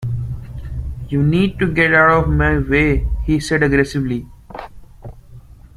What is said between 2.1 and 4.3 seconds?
of my way! he said aggressively